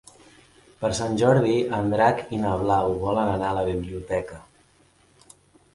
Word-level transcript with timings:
Per 0.83 0.89
Sant 0.99 1.13
Jordi 1.23 1.57
en 1.81 1.93
Drac 1.95 2.23
i 2.37 2.41
na 2.47 2.55
Blau 2.63 2.97
volen 3.05 3.31
anar 3.35 3.53
a 3.53 3.57
la 3.61 3.69
biblioteca. 3.73 4.41